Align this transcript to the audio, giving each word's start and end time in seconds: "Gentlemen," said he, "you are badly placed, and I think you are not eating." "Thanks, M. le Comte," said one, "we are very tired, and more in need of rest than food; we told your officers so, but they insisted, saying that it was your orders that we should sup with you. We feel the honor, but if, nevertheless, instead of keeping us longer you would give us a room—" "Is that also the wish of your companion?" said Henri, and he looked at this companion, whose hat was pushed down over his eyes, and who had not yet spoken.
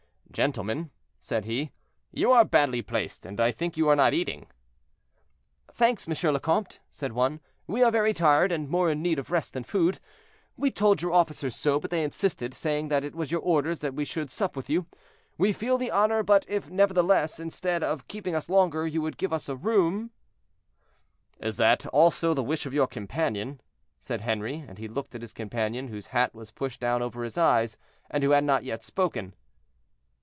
"Gentlemen," 0.31 0.91
said 1.19 1.43
he, 1.43 1.73
"you 2.09 2.31
are 2.31 2.45
badly 2.45 2.81
placed, 2.81 3.25
and 3.25 3.37
I 3.41 3.51
think 3.51 3.75
you 3.75 3.89
are 3.89 3.97
not 3.97 4.13
eating." 4.13 4.47
"Thanks, 5.73 6.07
M. 6.07 6.31
le 6.33 6.39
Comte," 6.39 6.79
said 6.89 7.11
one, 7.11 7.41
"we 7.67 7.83
are 7.83 7.91
very 7.91 8.13
tired, 8.13 8.49
and 8.49 8.69
more 8.69 8.89
in 8.89 9.01
need 9.01 9.19
of 9.19 9.29
rest 9.29 9.51
than 9.51 9.65
food; 9.65 9.99
we 10.55 10.71
told 10.71 11.01
your 11.01 11.11
officers 11.11 11.53
so, 11.57 11.81
but 11.81 11.91
they 11.91 12.01
insisted, 12.01 12.53
saying 12.53 12.87
that 12.87 13.03
it 13.03 13.13
was 13.13 13.29
your 13.29 13.41
orders 13.41 13.81
that 13.81 13.93
we 13.93 14.05
should 14.05 14.31
sup 14.31 14.55
with 14.55 14.69
you. 14.69 14.85
We 15.37 15.51
feel 15.51 15.77
the 15.77 15.91
honor, 15.91 16.23
but 16.23 16.45
if, 16.47 16.69
nevertheless, 16.69 17.37
instead 17.37 17.83
of 17.83 18.07
keeping 18.07 18.33
us 18.33 18.47
longer 18.47 18.87
you 18.87 19.01
would 19.01 19.17
give 19.17 19.33
us 19.33 19.49
a 19.49 19.57
room—" 19.57 20.11
"Is 21.41 21.57
that 21.57 21.85
also 21.87 22.33
the 22.33 22.41
wish 22.41 22.65
of 22.65 22.73
your 22.73 22.87
companion?" 22.87 23.59
said 23.99 24.21
Henri, 24.21 24.63
and 24.65 24.77
he 24.77 24.87
looked 24.87 25.13
at 25.13 25.19
this 25.19 25.33
companion, 25.33 25.89
whose 25.89 26.07
hat 26.07 26.33
was 26.33 26.51
pushed 26.51 26.79
down 26.79 27.01
over 27.01 27.25
his 27.25 27.37
eyes, 27.37 27.75
and 28.09 28.23
who 28.23 28.29
had 28.29 28.45
not 28.45 28.63
yet 28.63 28.81
spoken. 28.81 29.35